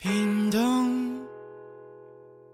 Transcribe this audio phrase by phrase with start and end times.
[0.00, 1.26] 屏东，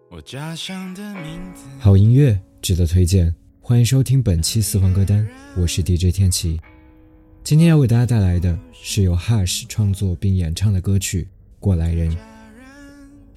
[0.09, 1.65] 我家乡的名字。
[1.79, 6.59] 好音乐值得推荐，欢迎收听本期私房歌单，我是 DJ 天琪。
[7.43, 11.25] 今天要为大家带来的是由 Hush 创作并演唱的歌曲
[11.61, 12.11] 《过来人》。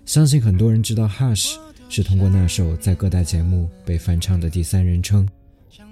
[0.05, 1.57] 相信很多人知道 Hush
[1.89, 5.27] 是通过那首在各大节目被翻唱的第三人称，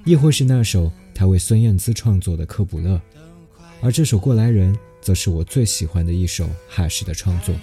[0.06, 2.96] 亦或是那首他为孙燕姿创作的《科普勒》，
[3.82, 7.54] 而这首《过来人》则是我最喜欢的一首 Hush 的创作。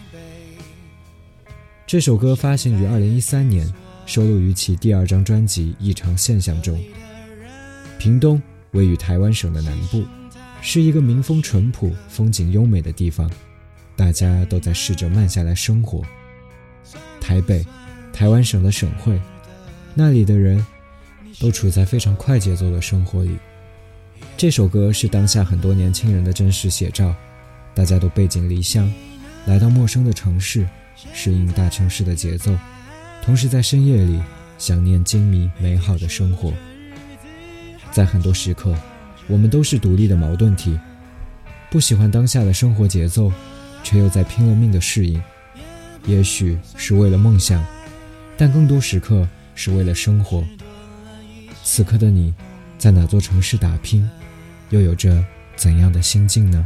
[1.92, 3.70] 这首歌发行于二零一三年，
[4.06, 6.82] 收录于其第二张专辑《异常现象》中。
[7.98, 10.02] 屏东位于台湾省的南部，
[10.62, 13.30] 是一个民风淳朴、风景优美的地方，
[13.94, 16.02] 大家都在试着慢下来生活。
[17.20, 17.62] 台北，
[18.10, 19.20] 台湾省的省会，
[19.92, 20.64] 那里的人
[21.38, 23.36] 都处在非常快节奏的生活里。
[24.38, 27.14] 这首歌是当下很多年轻人的真实写照，
[27.74, 28.90] 大家都背井离乡，
[29.46, 30.66] 来到陌生的城市。
[31.12, 32.56] 适应大城市的节奏，
[33.24, 34.20] 同时在深夜里
[34.56, 36.52] 想念精迷美好的生活。
[37.90, 38.76] 在很多时刻，
[39.26, 40.78] 我们都是独立的矛盾体，
[41.70, 43.32] 不喜欢当下的生活节奏，
[43.82, 45.20] 却又在拼了命的适应。
[46.06, 47.64] 也许是为了梦想，
[48.36, 50.44] 但更多时刻是为了生活。
[51.64, 52.32] 此刻的你，
[52.78, 54.08] 在哪座城市打拼，
[54.70, 55.24] 又有着
[55.56, 56.64] 怎样的心境呢？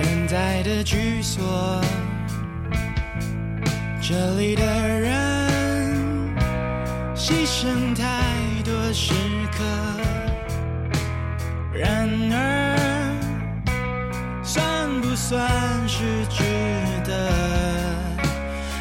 [0.00, 1.82] 现在的居所，
[4.00, 5.90] 这里的人
[7.16, 8.22] 牺牲太
[8.64, 9.12] 多时
[9.50, 9.64] 刻，
[11.74, 12.78] 然而
[14.44, 15.50] 算不算
[15.88, 16.44] 是值
[17.04, 17.28] 得？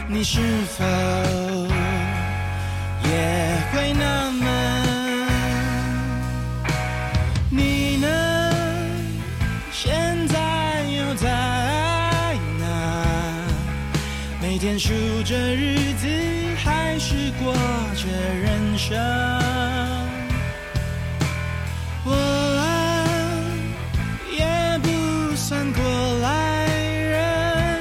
[0.07, 0.39] 你是
[0.77, 0.85] 否
[14.49, 14.93] 每天数
[15.25, 16.07] 着日子，
[16.63, 18.97] 还是过着人生。
[22.05, 22.13] 我
[24.31, 25.83] 也不算过
[26.21, 27.77] 来人，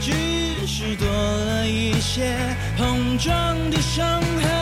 [0.00, 2.36] 只是多了一些
[2.76, 4.59] 碰撞的伤痕。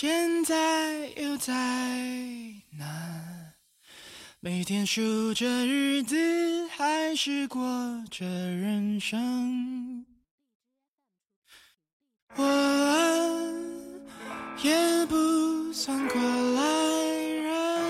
[0.00, 1.52] 现在又在
[2.78, 2.86] 哪？
[4.38, 7.60] 每天数着日子，还是过
[8.08, 10.06] 着人生。
[12.36, 12.44] 我
[14.62, 16.62] 也不算过来
[17.42, 17.82] 人，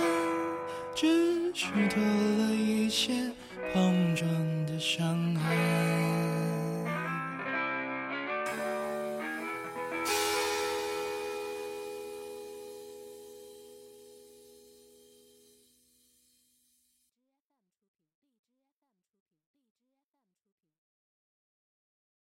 [0.96, 3.30] 只是多了一些
[3.74, 4.26] 碰撞
[4.64, 6.07] 的伤痕。